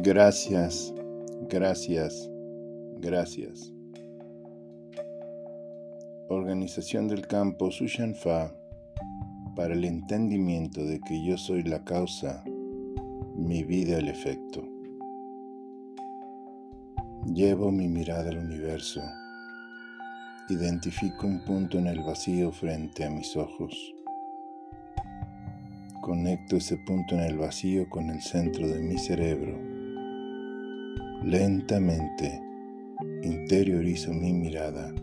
Gracias, 0.00 0.94
gracias, 1.48 2.30
gracias. 3.00 3.72
Organización 6.28 7.08
del 7.08 7.26
campo 7.26 7.72
Sushanfa 7.72 8.54
para 9.56 9.74
el 9.74 9.84
entendimiento 9.84 10.84
de 10.84 11.00
que 11.00 11.24
yo 11.24 11.36
soy 11.36 11.64
la 11.64 11.82
causa, 11.82 12.44
mi 13.34 13.64
vida 13.64 13.98
el 13.98 14.06
efecto. 14.06 14.62
Llevo 17.26 17.72
mi 17.72 17.88
mirada 17.88 18.30
al 18.30 18.38
universo. 18.38 19.02
Identifico 20.48 21.26
un 21.26 21.44
punto 21.44 21.76
en 21.76 21.88
el 21.88 22.04
vacío 22.04 22.52
frente 22.52 23.04
a 23.04 23.10
mis 23.10 23.36
ojos. 23.36 23.96
Conecto 26.00 26.54
ese 26.54 26.76
punto 26.86 27.16
en 27.16 27.22
el 27.22 27.36
vacío 27.36 27.90
con 27.90 28.10
el 28.10 28.22
centro 28.22 28.68
de 28.68 28.78
mi 28.78 28.96
cerebro 28.96 29.67
Lentamente 31.24 32.40
interiorizo 33.22 34.12
mi 34.12 34.32
mirada 34.32 34.94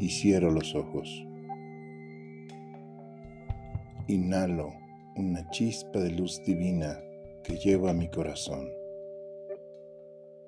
y 0.00 0.08
cierro 0.08 0.50
los 0.50 0.74
ojos. 0.74 1.08
Inhalo 4.08 4.74
una 5.14 5.48
chispa 5.50 6.00
de 6.00 6.10
luz 6.10 6.42
divina 6.44 7.00
que 7.44 7.56
lleva 7.56 7.90
a 7.90 7.94
mi 7.94 8.08
corazón. 8.08 8.68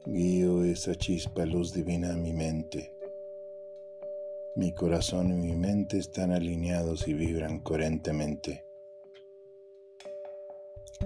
Guío 0.06 0.64
esa 0.64 0.96
chispa 0.96 1.46
luz 1.46 1.72
divina 1.72 2.14
a 2.14 2.16
mi 2.16 2.32
mente. 2.32 2.92
Mi 4.56 4.72
corazón 4.72 5.30
y 5.30 5.34
mi 5.34 5.54
mente 5.54 5.98
están 5.98 6.32
alineados 6.32 7.06
y 7.06 7.14
vibran 7.14 7.60
coherentemente. 7.60 8.64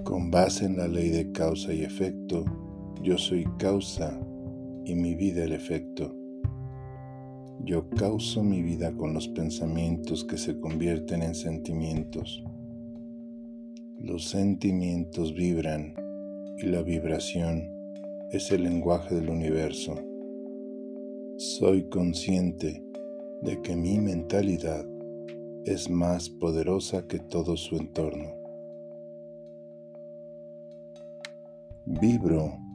Con 0.03 0.31
base 0.31 0.65
en 0.65 0.77
la 0.77 0.87
ley 0.87 1.09
de 1.09 1.31
causa 1.31 1.71
y 1.71 1.83
efecto, 1.83 2.43
yo 3.01 3.17
soy 3.17 3.45
causa 3.57 4.19
y 4.85 4.95
mi 4.95 5.15
vida 5.15 5.43
el 5.43 5.51
efecto. 5.51 6.15
Yo 7.63 7.89
causo 7.89 8.43
mi 8.43 8.61
vida 8.61 8.93
con 8.95 9.13
los 9.13 9.27
pensamientos 9.27 10.23
que 10.23 10.37
se 10.37 10.59
convierten 10.59 11.21
en 11.21 11.35
sentimientos. 11.35 12.43
Los 13.99 14.29
sentimientos 14.29 15.33
vibran 15.33 15.93
y 16.57 16.67
la 16.67 16.81
vibración 16.81 17.69
es 18.31 18.51
el 18.51 18.63
lenguaje 18.63 19.15
del 19.15 19.29
universo. 19.29 19.95
Soy 21.37 21.89
consciente 21.89 22.83
de 23.41 23.61
que 23.61 23.75
mi 23.75 23.99
mentalidad 23.99 24.85
es 25.65 25.89
más 25.89 26.29
poderosa 26.29 27.07
que 27.07 27.19
todo 27.19 27.57
su 27.57 27.75
entorno. 27.75 28.33
Vibro 31.85 32.66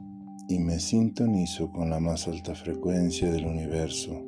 y 0.47 0.59
me 0.59 0.79
sintonizo 0.79 1.71
con 1.71 1.89
la 1.89 1.99
más 1.99 2.27
alta 2.27 2.55
frecuencia 2.55 3.31
del 3.31 3.45
universo. 3.45 4.23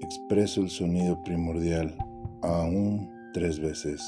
Expreso 0.00 0.62
el 0.62 0.70
sonido 0.70 1.22
primordial 1.22 1.96
aún 2.42 3.10
tres 3.32 3.60
veces. 3.60 4.02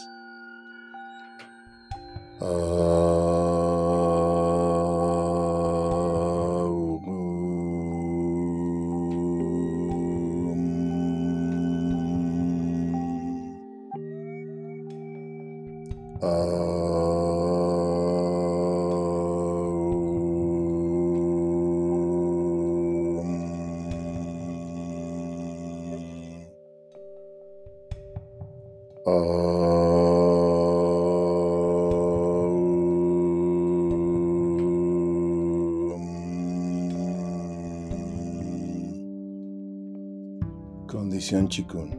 Condición 40.87 41.49
Chikun. 41.49 41.91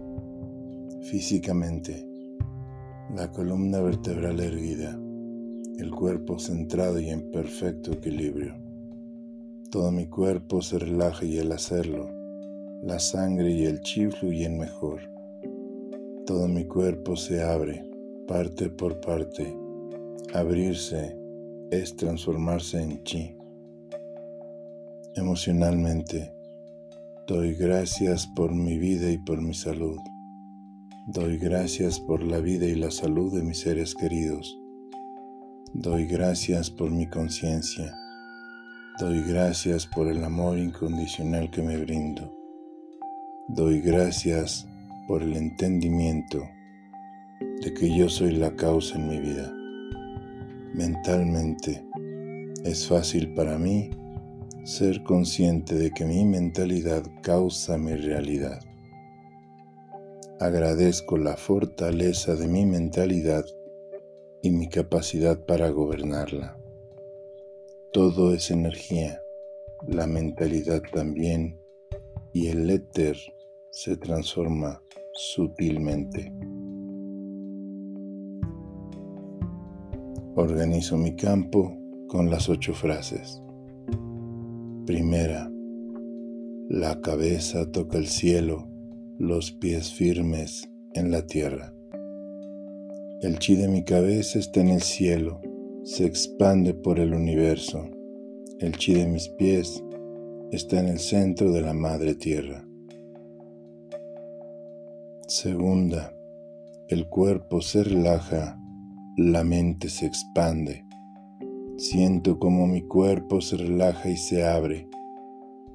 Físicamente, 1.03 2.05
la 3.15 3.31
columna 3.31 3.79
vertebral 3.79 4.39
erguida, 4.39 4.99
el 5.77 5.91
cuerpo 5.91 6.39
centrado 6.39 6.99
y 6.99 7.09
en 7.09 7.29
perfecto 7.31 7.91
equilibrio. 7.91 8.55
Todo 9.69 9.91
mi 9.91 10.07
cuerpo 10.07 10.61
se 10.61 10.79
relaja 10.79 11.25
y 11.25 11.39
al 11.39 11.51
hacerlo, 11.51 12.09
la 12.81 12.99
sangre 12.99 13.51
y 13.51 13.65
el 13.65 13.81
chi 13.81 14.07
fluyen 14.07 14.57
mejor. 14.57 15.12
Todo 16.25 16.47
mi 16.47 16.63
cuerpo 16.63 17.17
se 17.17 17.43
abre, 17.43 17.83
parte 18.29 18.69
por 18.69 19.01
parte. 19.01 19.53
Abrirse 20.33 21.17
es 21.69 21.97
transformarse 21.97 22.81
en 22.81 23.03
chi. 23.03 23.35
Emocionalmente, 25.15 26.33
doy 27.27 27.55
gracias 27.55 28.25
por 28.25 28.55
mi 28.55 28.77
vida 28.77 29.11
y 29.11 29.17
por 29.17 29.41
mi 29.41 29.53
salud. 29.53 29.97
Doy 31.07 31.37
gracias 31.37 31.99
por 31.99 32.23
la 32.23 32.39
vida 32.39 32.67
y 32.67 32.75
la 32.75 32.89
salud 32.89 33.35
de 33.35 33.43
mis 33.43 33.59
seres 33.59 33.93
queridos. 33.93 34.57
Doy 35.73 36.05
gracias 36.05 36.69
por 36.69 36.89
mi 36.89 37.05
conciencia. 37.09 37.93
Doy 38.97 39.21
gracias 39.23 39.85
por 39.87 40.07
el 40.07 40.23
amor 40.23 40.57
incondicional 40.57 41.51
que 41.51 41.61
me 41.61 41.75
brindo. 41.75 42.33
Doy 43.49 43.81
gracias 43.81 44.69
por 45.07 45.21
el 45.21 45.35
entendimiento 45.35 46.47
de 47.61 47.73
que 47.73 47.95
yo 47.95 48.09
soy 48.09 48.31
la 48.31 48.55
causa 48.55 48.97
en 48.97 49.07
mi 49.07 49.19
vida. 49.19 49.53
Mentalmente 50.73 51.85
es 52.63 52.87
fácil 52.87 53.33
para 53.33 53.57
mí 53.57 53.89
ser 54.63 55.03
consciente 55.03 55.75
de 55.75 55.91
que 55.91 56.05
mi 56.05 56.25
mentalidad 56.25 57.03
causa 57.21 57.77
mi 57.77 57.95
realidad. 57.95 58.61
Agradezco 60.39 61.17
la 61.17 61.37
fortaleza 61.37 62.35
de 62.35 62.47
mi 62.47 62.65
mentalidad 62.65 63.45
y 64.41 64.51
mi 64.51 64.67
capacidad 64.67 65.45
para 65.45 65.69
gobernarla. 65.69 66.57
Todo 67.93 68.33
es 68.33 68.51
energía, 68.51 69.21
la 69.87 70.07
mentalidad 70.07 70.81
también, 70.93 71.59
y 72.33 72.47
el 72.47 72.69
éter 72.69 73.15
se 73.69 73.95
transforma 73.95 74.82
sutilmente. 75.13 76.33
Organizo 80.35 80.97
mi 80.97 81.15
campo 81.15 81.77
con 82.07 82.29
las 82.29 82.49
ocho 82.49 82.73
frases. 82.73 83.41
Primera, 84.85 85.49
la 86.69 86.99
cabeza 87.01 87.69
toca 87.71 87.97
el 87.97 88.07
cielo, 88.07 88.67
los 89.19 89.51
pies 89.51 89.93
firmes 89.93 90.69
en 90.93 91.11
la 91.11 91.25
tierra. 91.25 91.73
El 93.21 93.37
chi 93.39 93.55
de 93.55 93.67
mi 93.67 93.83
cabeza 93.83 94.39
está 94.39 94.61
en 94.61 94.69
el 94.69 94.81
cielo, 94.81 95.39
se 95.83 96.05
expande 96.05 96.73
por 96.73 96.99
el 96.99 97.13
universo. 97.13 97.87
El 98.59 98.75
chi 98.77 98.93
de 98.95 99.07
mis 99.07 99.29
pies 99.29 99.83
está 100.51 100.79
en 100.79 100.87
el 100.87 100.99
centro 100.99 101.51
de 101.51 101.61
la 101.61 101.73
madre 101.73 102.15
tierra. 102.15 102.67
Segunda, 105.35 106.13
el 106.89 107.09
cuerpo 107.09 107.59
se 107.59 107.83
relaja, 107.83 108.55
la 109.17 109.43
mente 109.43 109.89
se 109.89 110.05
expande. 110.05 110.85
Siento 111.75 112.37
como 112.37 112.67
mi 112.67 112.83
cuerpo 112.83 113.41
se 113.41 113.57
relaja 113.57 114.09
y 114.09 114.15
se 114.15 114.45
abre. 114.45 114.87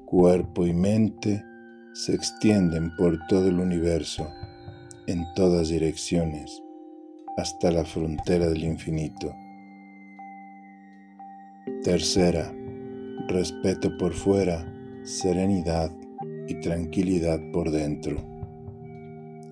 Cuerpo 0.05 0.65
y 0.65 0.71
mente 0.71 1.43
se 1.93 2.15
extienden 2.15 2.95
por 2.95 3.19
todo 3.27 3.49
el 3.49 3.59
universo, 3.59 4.29
en 5.07 5.25
todas 5.35 5.67
direcciones, 5.67 6.63
hasta 7.35 7.69
la 7.69 7.83
frontera 7.83 8.47
del 8.47 8.63
infinito. 8.63 9.35
Tercera, 11.83 12.49
respeto 13.27 13.89
por 13.97 14.13
fuera, 14.13 14.65
serenidad 15.03 15.91
y 16.47 16.61
tranquilidad 16.61 17.41
por 17.51 17.71
dentro 17.71 18.28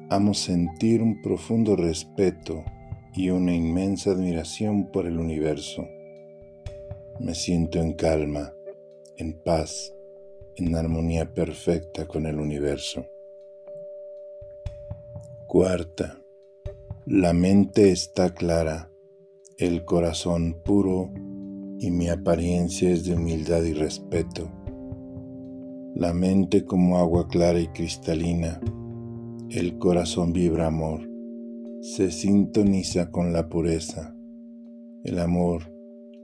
amo 0.09 0.33
sentir 0.33 1.01
un 1.01 1.21
profundo 1.21 1.75
respeto 1.75 2.63
y 3.13 3.29
una 3.29 3.53
inmensa 3.53 4.11
admiración 4.11 4.89
por 4.91 5.05
el 5.05 5.19
universo. 5.19 5.85
Me 7.19 7.35
siento 7.35 7.79
en 7.79 7.93
calma, 7.93 8.53
en 9.17 9.33
paz, 9.33 9.93
en 10.55 10.75
armonía 10.75 11.33
perfecta 11.33 12.05
con 12.07 12.25
el 12.25 12.39
universo. 12.39 13.05
Cuarta, 15.47 16.21
la 17.05 17.33
mente 17.33 17.91
está 17.91 18.33
clara, 18.33 18.91
el 19.57 19.83
corazón 19.83 20.61
puro 20.63 21.11
y 21.79 21.91
mi 21.91 22.09
apariencia 22.09 22.91
es 22.91 23.03
de 23.05 23.15
humildad 23.15 23.63
y 23.63 23.73
respeto. 23.73 24.51
La 25.95 26.13
mente 26.13 26.63
como 26.63 26.97
agua 26.99 27.27
clara 27.27 27.59
y 27.59 27.67
cristalina, 27.69 28.61
el 29.49 29.77
corazón 29.77 30.33
vibra 30.33 30.67
amor, 30.67 31.09
se 31.81 32.11
sintoniza 32.11 33.11
con 33.11 33.31
la 33.31 33.47
pureza. 33.47 34.13
El 35.05 35.19
amor 35.19 35.73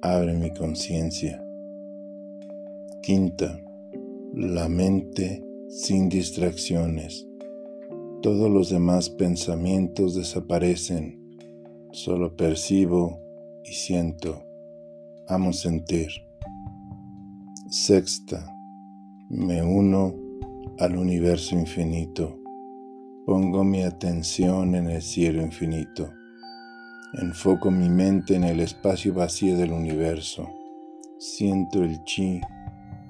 abre 0.01 0.33
mi 0.33 0.51
conciencia. 0.51 1.41
Quinta, 3.01 3.61
la 4.33 4.67
mente 4.67 5.41
sin 5.69 6.09
distracciones. 6.09 7.25
Todos 8.21 8.51
los 8.51 8.69
demás 8.69 9.09
pensamientos 9.09 10.15
desaparecen. 10.15 11.19
Solo 11.91 12.35
percibo 12.35 13.21
y 13.63 13.71
siento. 13.71 14.43
Amo 15.27 15.53
sentir. 15.53 16.09
Sexta, 17.69 18.53
me 19.29 19.63
uno 19.63 20.13
al 20.79 20.97
universo 20.97 21.55
infinito. 21.55 22.42
Pongo 23.25 23.63
mi 23.63 23.83
atención 23.83 24.75
en 24.75 24.89
el 24.89 25.01
cielo 25.01 25.41
infinito. 25.41 26.11
Enfoco 27.13 27.71
mi 27.71 27.87
mente 27.87 28.35
en 28.35 28.43
el 28.43 28.59
espacio 28.59 29.13
vacío 29.13 29.57
del 29.57 29.71
universo. 29.71 30.49
Siento 31.19 31.85
el 31.85 32.03
chi 32.03 32.41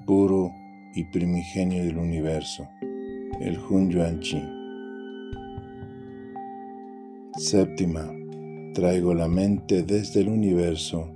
puro 0.06 0.52
y 0.94 1.02
primigenio 1.02 1.82
del 1.82 1.98
universo, 1.98 2.68
el 3.40 3.58
Hun 3.58 3.90
Yuan 3.90 4.20
Chi. 4.20 4.40
Séptima, 7.36 8.08
traigo 8.72 9.14
la 9.14 9.26
mente 9.26 9.82
desde 9.82 10.20
el 10.20 10.28
universo 10.28 11.10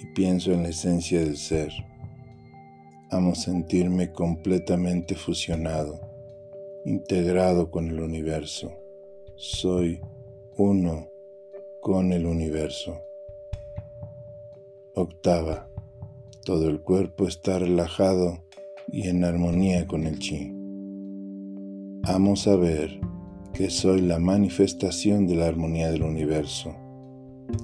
y 0.00 0.06
pienso 0.06 0.52
en 0.52 0.64
la 0.64 0.70
esencia 0.70 1.20
del 1.20 1.36
ser. 1.36 1.72
Amo 3.12 3.36
sentirme 3.36 4.10
completamente 4.10 5.14
fusionado, 5.14 6.00
integrado 6.84 7.70
con 7.70 7.88
el 7.88 8.00
universo. 8.00 8.72
Soy 9.36 10.00
uno 10.56 11.08
con 11.80 12.12
el 12.12 12.26
universo. 12.26 13.00
Octava, 14.94 15.68
todo 16.44 16.68
el 16.68 16.82
cuerpo 16.82 17.26
está 17.26 17.58
relajado 17.58 18.44
y 18.88 19.08
en 19.08 19.24
armonía 19.24 19.86
con 19.86 20.06
el 20.06 20.18
chi. 20.18 20.52
Amo 22.04 22.36
saber 22.36 23.00
que 23.54 23.70
soy 23.70 24.02
la 24.02 24.18
manifestación 24.18 25.26
de 25.26 25.36
la 25.36 25.46
armonía 25.46 25.90
del 25.90 26.02
universo. 26.02 26.74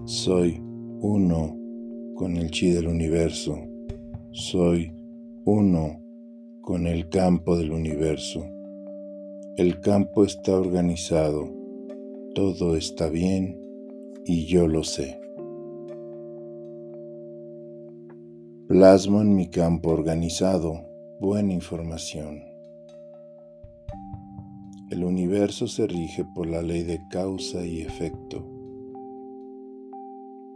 Soy 0.06 0.62
uno 1.02 1.56
con 2.16 2.36
el 2.36 2.50
chi 2.50 2.70
del 2.70 2.86
universo. 2.86 3.58
Soy 4.30 4.94
uno 5.44 6.00
con 6.62 6.86
el 6.86 7.08
campo 7.10 7.56
del 7.58 7.72
universo. 7.72 8.44
El 9.60 9.78
campo 9.82 10.24
está 10.24 10.58
organizado, 10.58 11.50
todo 12.34 12.76
está 12.76 13.10
bien 13.10 13.60
y 14.24 14.46
yo 14.46 14.66
lo 14.66 14.84
sé. 14.84 15.20
Plasmo 18.68 19.20
en 19.20 19.36
mi 19.36 19.50
campo 19.50 19.90
organizado 19.90 20.80
buena 21.20 21.52
información. 21.52 22.42
El 24.88 25.04
universo 25.04 25.68
se 25.68 25.86
rige 25.86 26.24
por 26.34 26.46
la 26.46 26.62
ley 26.62 26.82
de 26.82 26.98
causa 27.10 27.62
y 27.62 27.82
efecto. 27.82 28.42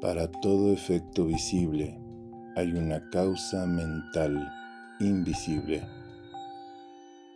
Para 0.00 0.30
todo 0.30 0.72
efecto 0.72 1.26
visible 1.26 2.00
hay 2.56 2.72
una 2.72 3.06
causa 3.10 3.66
mental 3.66 4.48
invisible. 4.98 5.82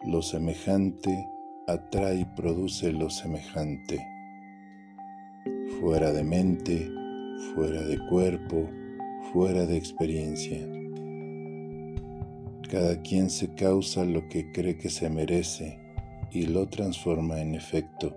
Lo 0.07 0.23
semejante 0.23 1.29
atrae 1.69 2.21
y 2.21 2.25
produce 2.25 2.93
lo 2.93 3.11
semejante. 3.11 3.99
Fuera 5.81 6.13
de 6.13 6.25
mente, 6.25 6.91
fuera 7.55 7.83
de 7.83 7.99
cuerpo, 8.09 8.69
fuera 9.33 9.67
de 9.67 9.77
experiencia. 9.77 10.67
Cada 12.71 13.01
quien 13.03 13.29
se 13.29 13.55
causa 13.55 14.05
lo 14.05 14.29
que 14.29 14.51
cree 14.51 14.79
que 14.79 14.89
se 14.89 15.11
merece 15.11 15.79
y 16.33 16.47
lo 16.47 16.67
transforma 16.69 17.41
en 17.41 17.55
efecto. 17.55 18.17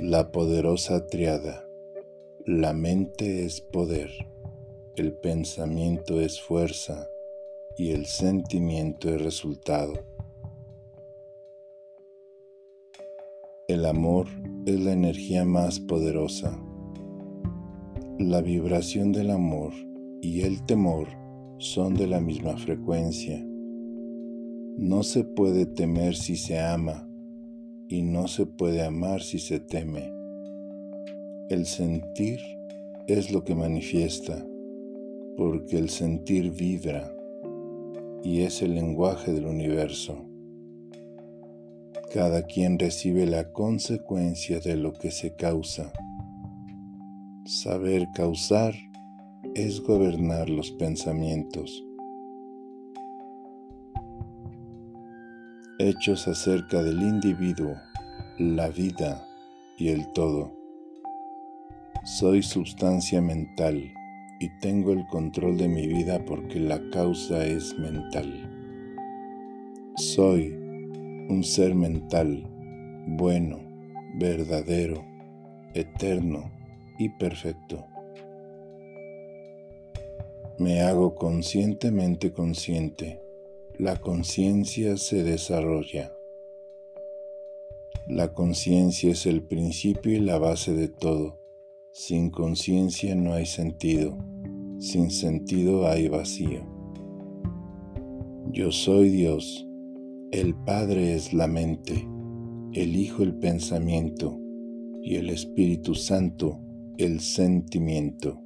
La 0.00 0.30
poderosa 0.30 1.06
triada. 1.06 1.64
La 2.44 2.72
mente 2.72 3.44
es 3.44 3.60
poder, 3.60 4.10
el 4.94 5.12
pensamiento 5.14 6.20
es 6.20 6.40
fuerza 6.40 7.08
y 7.76 7.90
el 7.90 8.06
sentimiento 8.06 9.12
es 9.12 9.20
resultado. 9.20 10.15
El 13.68 13.84
amor 13.84 14.28
es 14.64 14.78
la 14.78 14.92
energía 14.92 15.44
más 15.44 15.80
poderosa. 15.80 16.56
La 18.16 18.40
vibración 18.40 19.10
del 19.10 19.32
amor 19.32 19.72
y 20.22 20.42
el 20.42 20.64
temor 20.66 21.08
son 21.58 21.94
de 21.94 22.06
la 22.06 22.20
misma 22.20 22.56
frecuencia. 22.58 23.44
No 24.76 25.02
se 25.02 25.24
puede 25.24 25.66
temer 25.66 26.14
si 26.14 26.36
se 26.36 26.60
ama 26.60 27.10
y 27.88 28.02
no 28.02 28.28
se 28.28 28.46
puede 28.46 28.84
amar 28.84 29.20
si 29.20 29.40
se 29.40 29.58
teme. 29.58 30.12
El 31.48 31.66
sentir 31.66 32.38
es 33.08 33.32
lo 33.32 33.42
que 33.42 33.56
manifiesta, 33.56 34.46
porque 35.36 35.76
el 35.76 35.88
sentir 35.88 36.52
vibra 36.52 37.12
y 38.22 38.42
es 38.42 38.62
el 38.62 38.76
lenguaje 38.76 39.32
del 39.32 39.46
universo. 39.46 40.35
Cada 42.16 42.46
quien 42.46 42.78
recibe 42.78 43.26
la 43.26 43.52
consecuencia 43.52 44.58
de 44.58 44.74
lo 44.74 44.94
que 44.94 45.10
se 45.10 45.36
causa. 45.36 45.92
Saber 47.44 48.08
causar 48.14 48.72
es 49.54 49.82
gobernar 49.82 50.48
los 50.48 50.70
pensamientos. 50.70 51.84
Hechos 55.78 56.26
acerca 56.26 56.82
del 56.82 57.02
individuo, 57.02 57.76
la 58.38 58.70
vida 58.70 59.22
y 59.76 59.88
el 59.88 60.10
todo. 60.14 60.54
Soy 62.06 62.42
sustancia 62.42 63.20
mental 63.20 63.92
y 64.40 64.48
tengo 64.60 64.94
el 64.94 65.06
control 65.08 65.58
de 65.58 65.68
mi 65.68 65.86
vida 65.86 66.24
porque 66.24 66.60
la 66.60 66.80
causa 66.88 67.44
es 67.44 67.78
mental. 67.78 68.50
Soy 69.96 70.65
un 71.28 71.42
ser 71.42 71.74
mental, 71.74 72.44
bueno, 73.06 73.58
verdadero, 74.18 75.04
eterno 75.74 76.50
y 76.98 77.08
perfecto. 77.10 77.84
Me 80.58 80.80
hago 80.80 81.14
conscientemente 81.14 82.32
consciente. 82.32 83.20
La 83.78 83.96
conciencia 83.96 84.96
se 84.96 85.22
desarrolla. 85.22 86.12
La 88.08 88.32
conciencia 88.32 89.10
es 89.10 89.26
el 89.26 89.42
principio 89.42 90.12
y 90.12 90.20
la 90.20 90.38
base 90.38 90.72
de 90.72 90.88
todo. 90.88 91.38
Sin 91.92 92.30
conciencia 92.30 93.14
no 93.14 93.34
hay 93.34 93.46
sentido. 93.46 94.16
Sin 94.78 95.10
sentido 95.10 95.88
hay 95.88 96.08
vacío. 96.08 96.64
Yo 98.52 98.70
soy 98.70 99.10
Dios. 99.10 99.65
El 100.32 100.54
Padre 100.54 101.14
es 101.14 101.32
la 101.32 101.46
mente. 101.46 102.08
El 102.72 102.96
Hijo 102.96 103.22
el 103.22 103.34
pensamiento. 103.34 104.38
Y 105.02 105.16
el 105.16 105.30
Espíritu 105.30 105.94
Santo 105.94 106.60
el 106.98 107.20
sentimiento. 107.20 108.40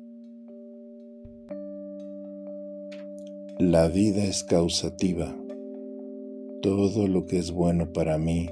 La 3.59 3.89
vida 3.89 4.25
es 4.25 4.43
causativa. 4.43 5.35
Todo 6.61 7.07
lo 7.07 7.27
que 7.27 7.39
es 7.39 7.53
bueno 7.53 7.93
para 7.93 8.19
mí 8.19 8.51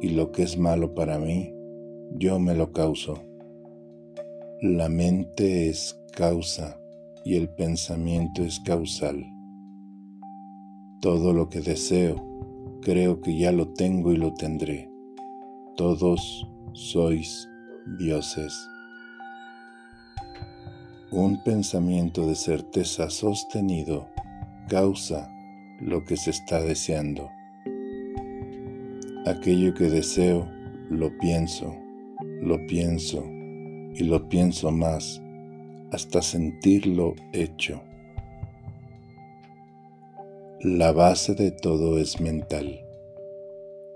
y 0.00 0.10
lo 0.10 0.30
que 0.30 0.44
es 0.44 0.56
malo 0.56 0.94
para 0.94 1.18
mí, 1.18 1.52
yo 2.14 2.38
me 2.38 2.54
lo 2.54 2.72
causo. 2.72 3.18
La 4.62 4.88
mente 4.88 5.68
es 5.68 6.00
causa 6.12 6.80
y 7.24 7.34
el 7.34 7.48
pensamiento 7.48 8.44
es 8.44 8.60
causal. 8.60 9.24
Todo 11.00 11.32
lo 11.32 11.48
que 11.48 11.60
deseo, 11.60 12.37
creo 12.82 13.20
que 13.20 13.36
ya 13.36 13.52
lo 13.52 13.68
tengo 13.68 14.12
y 14.12 14.16
lo 14.16 14.34
tendré. 14.34 14.90
Todos 15.76 16.46
sois 16.72 17.48
dioses. 17.98 18.54
Un 21.10 21.42
pensamiento 21.42 22.26
de 22.26 22.34
certeza 22.34 23.08
sostenido 23.10 24.08
causa 24.68 25.30
lo 25.80 26.04
que 26.04 26.16
se 26.16 26.30
está 26.30 26.60
deseando. 26.60 27.30
Aquello 29.26 29.74
que 29.74 29.84
deseo, 29.84 30.48
lo 30.90 31.16
pienso, 31.18 31.74
lo 32.42 32.58
pienso 32.66 33.24
y 33.94 34.04
lo 34.04 34.28
pienso 34.28 34.70
más 34.70 35.20
hasta 35.92 36.22
sentirlo 36.22 37.14
hecho. 37.32 37.82
La 40.60 40.90
base 40.90 41.36
de 41.36 41.52
todo 41.52 41.98
es 41.98 42.20
mental. 42.20 42.84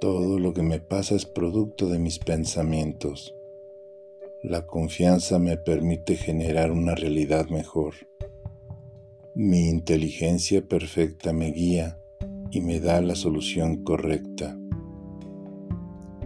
Todo 0.01 0.39
lo 0.39 0.55
que 0.55 0.63
me 0.63 0.79
pasa 0.79 1.17
es 1.17 1.27
producto 1.27 1.89
de 1.89 1.99
mis 1.99 2.21
pensamientos. 2.21 3.35
La 4.45 4.65
confianza 4.65 5.41
me 5.41 5.57
permite 5.57 6.15
generar 6.15 6.71
una 6.71 6.95
realidad 6.95 7.49
mejor. 7.49 7.95
Mi 9.35 9.69
inteligencia 9.69 10.63
perfecta 10.63 11.33
me 11.33 11.51
guía 11.51 11.99
y 12.53 12.61
me 12.61 12.79
da 12.79 13.01
la 13.01 13.17
solución 13.17 13.83
correcta. 13.83 14.57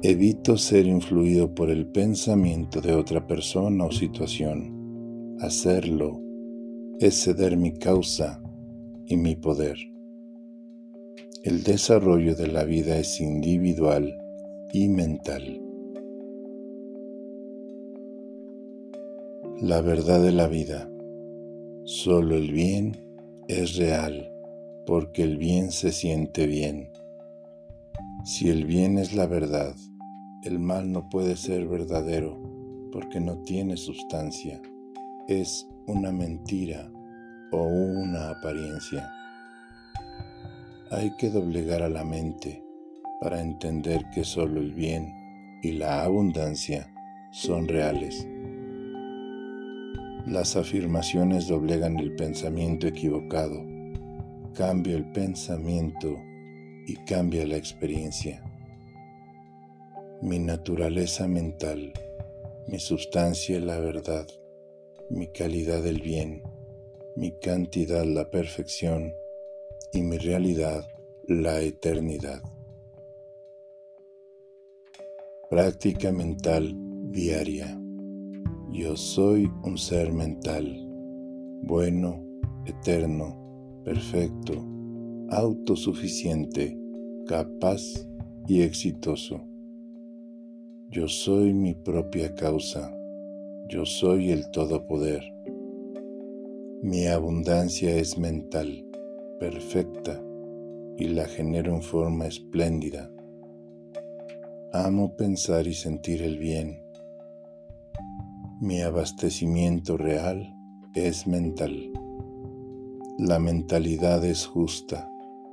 Evito 0.02 0.58
ser 0.58 0.84
influido 0.84 1.54
por 1.54 1.70
el 1.70 1.86
pensamiento 1.86 2.82
de 2.82 2.92
otra 2.92 3.26
persona 3.26 3.86
o 3.86 3.90
situación. 3.90 5.38
Hacerlo 5.40 6.20
es 7.00 7.24
ceder 7.24 7.56
mi 7.56 7.72
causa 7.72 8.42
y 9.06 9.16
mi 9.16 9.34
poder. 9.34 9.95
El 11.46 11.62
desarrollo 11.62 12.34
de 12.34 12.48
la 12.48 12.64
vida 12.64 12.98
es 12.98 13.20
individual 13.20 14.18
y 14.72 14.88
mental. 14.88 15.62
La 19.60 19.80
verdad 19.80 20.20
de 20.24 20.32
la 20.32 20.48
vida. 20.48 20.90
Solo 21.84 22.34
el 22.34 22.50
bien 22.50 22.96
es 23.46 23.76
real 23.76 24.28
porque 24.86 25.22
el 25.22 25.36
bien 25.36 25.70
se 25.70 25.92
siente 25.92 26.48
bien. 26.48 26.90
Si 28.24 28.50
el 28.50 28.64
bien 28.64 28.98
es 28.98 29.14
la 29.14 29.28
verdad, 29.28 29.76
el 30.42 30.58
mal 30.58 30.90
no 30.90 31.08
puede 31.08 31.36
ser 31.36 31.68
verdadero 31.68 32.42
porque 32.90 33.20
no 33.20 33.40
tiene 33.42 33.76
sustancia. 33.76 34.60
Es 35.28 35.64
una 35.86 36.10
mentira 36.10 36.90
o 37.52 37.62
una 37.62 38.30
apariencia. 38.30 39.08
Hay 40.88 41.16
que 41.16 41.30
doblegar 41.30 41.82
a 41.82 41.88
la 41.88 42.04
mente 42.04 42.62
para 43.20 43.40
entender 43.40 44.08
que 44.14 44.22
solo 44.22 44.60
el 44.60 44.72
bien 44.72 45.58
y 45.60 45.72
la 45.72 46.04
abundancia 46.04 46.94
son 47.32 47.66
reales. 47.66 48.24
Las 50.26 50.54
afirmaciones 50.54 51.48
doblegan 51.48 51.98
el 51.98 52.14
pensamiento 52.14 52.86
equivocado. 52.86 53.64
Cambia 54.54 54.94
el 54.94 55.10
pensamiento 55.10 56.16
y 56.86 56.94
cambia 57.04 57.44
la 57.48 57.56
experiencia. 57.56 58.44
Mi 60.22 60.38
naturaleza 60.38 61.26
mental, 61.26 61.92
mi 62.68 62.78
sustancia 62.78 63.58
la 63.58 63.80
verdad, 63.80 64.28
mi 65.10 65.26
calidad 65.32 65.84
el 65.84 66.00
bien, 66.00 66.44
mi 67.16 67.32
cantidad 67.40 68.04
la 68.04 68.30
perfección, 68.30 69.12
y 69.96 70.02
mi 70.02 70.18
realidad 70.18 70.86
la 71.26 71.62
eternidad. 71.62 72.42
Práctica 75.48 76.12
mental 76.12 76.76
diaria. 77.10 77.80
Yo 78.70 78.94
soy 78.94 79.50
un 79.64 79.78
ser 79.78 80.12
mental, 80.12 80.66
bueno, 81.62 82.22
eterno, 82.66 83.82
perfecto, 83.84 84.52
autosuficiente, 85.30 86.78
capaz 87.26 87.80
y 88.46 88.60
exitoso. 88.62 89.40
Yo 90.90 91.08
soy 91.08 91.54
mi 91.54 91.74
propia 91.74 92.34
causa. 92.34 92.94
Yo 93.68 93.86
soy 93.86 94.30
el 94.30 94.50
todopoder. 94.50 95.22
Mi 96.82 97.06
abundancia 97.06 97.96
es 97.96 98.18
mental 98.18 98.85
perfecta 99.38 100.20
y 100.98 101.08
la 101.08 101.26
genero 101.26 101.74
en 101.74 101.82
forma 101.82 102.26
espléndida. 102.26 103.10
Amo 104.72 105.16
pensar 105.16 105.66
y 105.66 105.74
sentir 105.74 106.22
el 106.22 106.38
bien. 106.38 106.82
Mi 108.60 108.82
abastecimiento 108.82 109.96
real 109.96 110.54
es 110.94 111.26
mental. 111.26 111.92
La 113.18 113.38
mentalidad 113.38 114.24
es 114.24 114.46
justa, 114.46 115.10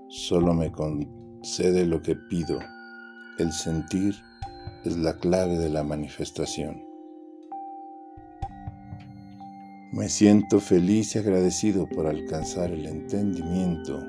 solo 0.09 0.53
me 0.53 0.71
concede 0.71 1.85
lo 1.85 2.01
que 2.01 2.15
pido. 2.15 2.59
El 3.39 3.51
sentir 3.51 4.15
es 4.83 4.97
la 4.97 5.17
clave 5.17 5.57
de 5.57 5.69
la 5.69 5.83
manifestación. 5.83 6.92
Me 9.93 10.09
siento 10.09 10.59
feliz 10.59 11.15
y 11.15 11.19
agradecido 11.19 11.87
por 11.87 12.07
alcanzar 12.07 12.71
el 12.71 12.87
entendimiento 12.87 13.99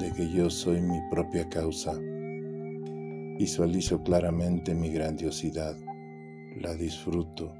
de 0.00 0.12
que 0.12 0.28
yo 0.28 0.50
soy 0.50 0.80
mi 0.80 0.98
propia 1.12 1.48
causa. 1.48 1.96
Visualizo 3.38 4.02
claramente 4.02 4.74
mi 4.74 4.90
grandiosidad, 4.90 5.76
la 6.56 6.74
disfruto, 6.74 7.54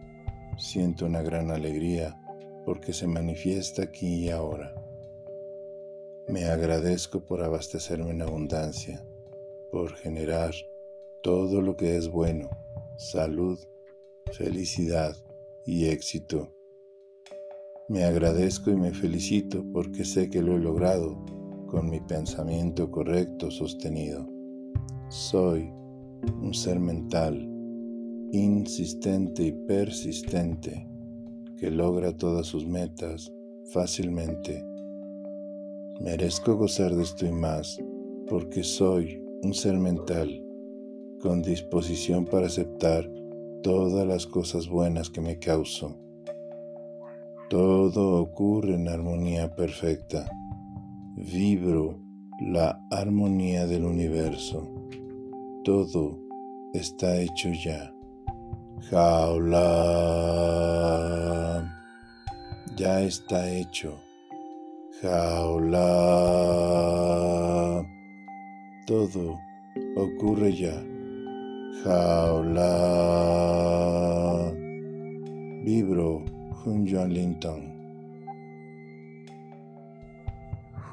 siento 0.56 1.06
una 1.06 1.22
gran 1.22 1.52
alegría 1.52 2.20
porque 2.64 2.92
se 2.92 3.06
manifiesta 3.06 3.84
aquí 3.84 4.24
y 4.24 4.30
ahora. 4.30 4.74
Me 6.26 6.46
agradezco 6.46 7.20
por 7.20 7.44
abastecerme 7.44 8.10
en 8.10 8.22
abundancia, 8.22 9.04
por 9.70 9.94
generar 9.94 10.52
todo 11.22 11.62
lo 11.62 11.76
que 11.76 11.96
es 11.96 12.08
bueno, 12.08 12.50
salud, 12.96 13.56
felicidad 14.32 15.14
y 15.64 15.90
éxito 15.90 16.57
me 17.88 18.04
agradezco 18.04 18.70
y 18.70 18.76
me 18.76 18.92
felicito 18.92 19.64
porque 19.72 20.04
sé 20.04 20.28
que 20.28 20.42
lo 20.42 20.54
he 20.54 20.58
logrado 20.58 21.24
con 21.66 21.88
mi 21.88 22.00
pensamiento 22.00 22.90
correcto 22.90 23.50
sostenido. 23.50 24.28
Soy 25.08 25.70
un 26.42 26.52
ser 26.52 26.78
mental, 26.80 27.48
insistente 28.30 29.44
y 29.44 29.52
persistente, 29.52 30.86
que 31.56 31.70
logra 31.70 32.14
todas 32.14 32.46
sus 32.46 32.66
metas 32.66 33.32
fácilmente. 33.72 34.62
Merezco 35.98 36.56
gozar 36.56 36.94
de 36.94 37.02
esto 37.02 37.24
y 37.24 37.32
más 37.32 37.78
porque 38.28 38.64
soy 38.64 39.24
un 39.42 39.54
ser 39.54 39.78
mental 39.78 40.44
con 41.22 41.40
disposición 41.40 42.26
para 42.26 42.48
aceptar 42.48 43.10
todas 43.62 44.06
las 44.06 44.26
cosas 44.26 44.68
buenas 44.68 45.08
que 45.08 45.22
me 45.22 45.38
causo 45.38 46.07
todo 47.48 48.20
ocurre 48.20 48.74
en 48.74 48.88
armonía 48.88 49.54
perfecta. 49.54 50.30
Vibro 51.16 51.98
la 52.40 52.78
armonía 52.90 53.66
del 53.66 53.84
universo. 53.84 54.68
Todo 55.64 56.18
está 56.74 57.16
hecho 57.20 57.48
ya. 57.64 57.92
Jaula. 58.90 59.64
Ya 62.76 63.00
está 63.00 63.50
hecho. 63.50 63.98
Jaula. 65.00 65.86
Todo 68.86 69.38
ocurre 69.96 70.54
ya. 70.54 70.84
Jaula. 71.82 72.74
Vibro 75.64 76.37
Hunja 76.64 77.06
Linton. 77.06 77.74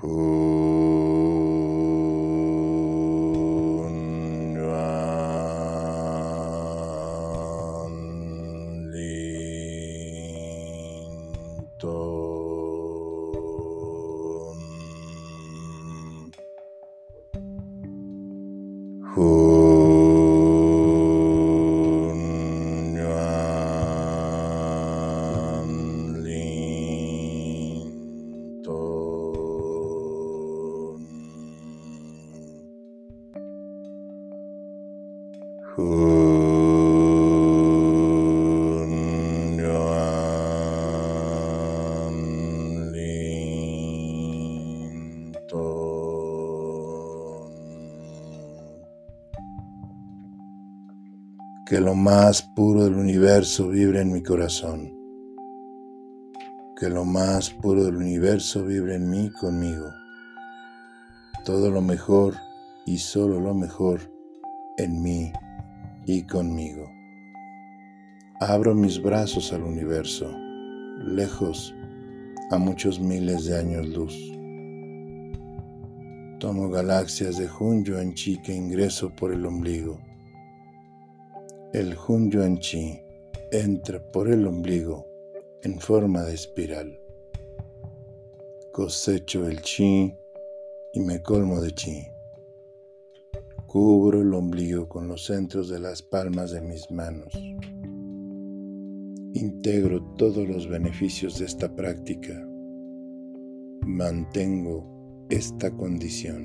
Who 0.01 0.95
que 51.75 51.82
lo 51.82 51.96
más 51.96 52.42
puro 52.42 52.84
del 52.84 52.96
universo 52.96 53.68
vibre 53.68 54.00
en 54.00 54.13
mi 54.13 54.22
corazón. 54.22 54.94
Que 56.80 56.89
lo 56.89 57.04
más 57.04 57.50
puro 57.50 57.84
del 57.84 57.98
universo 57.98 58.63
vibre 58.63 58.96
en 58.96 59.10
mí 59.10 59.30
conmigo. 59.32 59.92
Todo 61.44 61.72
lo 61.72 61.82
mejor 61.82 62.36
y 62.86 63.00
solo 63.00 63.39
lo 63.39 63.54
mejor 63.54 64.00
en 64.77 65.01
mí 65.01 65.34
y 66.06 66.24
conmigo. 66.24 66.92
Abro 68.40 68.76
mis 68.76 69.02
brazos 69.02 69.52
al 69.54 69.64
universo, 69.64 70.30
lejos, 71.00 71.74
a 72.52 72.58
muchos 72.58 73.00
miles 73.00 73.46
de 73.46 73.58
años 73.58 73.88
luz. 73.88 74.14
Tomo 76.40 76.70
galaxias 76.70 77.38
de 77.38 77.48
Junyo 77.48 77.98
Chi 78.14 78.42
que 78.42 78.54
ingreso 78.54 79.10
por 79.16 79.32
el 79.32 79.46
ombligo. 79.46 80.00
El 81.74 81.96
Junyo 81.96 82.44
Chi 82.60 83.00
entra 83.52 84.00
por 84.12 84.30
el 84.30 84.46
ombligo 84.46 85.08
en 85.64 85.80
forma 85.80 86.24
de 86.24 86.36
espiral. 86.36 87.00
Cosecho 88.72 89.48
el 89.48 89.62
chi 89.62 90.14
y 90.94 91.00
me 91.00 91.22
colmo 91.22 91.62
de 91.62 91.72
chi. 91.72 92.14
Cubro 93.75 94.22
el 94.22 94.34
ombligo 94.34 94.88
con 94.88 95.10
los 95.10 95.25
centros 95.25 95.67
de 95.67 95.82
las 95.82 96.01
palmas 96.01 96.51
de 96.51 96.62
mis 96.62 96.89
manos. 96.91 97.34
Integro 99.34 100.01
todos 100.13 100.48
los 100.48 100.70
beneficios 100.70 101.39
de 101.39 101.46
esta 101.46 101.75
práctica. 101.75 102.48
Mantengo 103.82 105.27
esta 105.29 105.75
condición. 105.75 106.41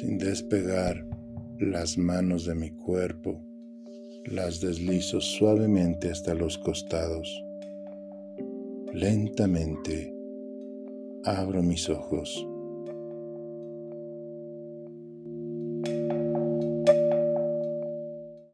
Sin 0.00 0.16
despegar 0.16 1.06
las 1.58 1.98
manos 1.98 2.46
de 2.46 2.54
mi 2.54 2.70
cuerpo, 2.70 3.38
las 4.24 4.62
deslizo 4.62 5.20
suavemente 5.20 6.10
hasta 6.10 6.32
los 6.32 6.56
costados. 6.56 7.44
Lentamente 8.94 10.10
abro 11.22 11.62
mis 11.62 11.90
ojos 11.90 12.47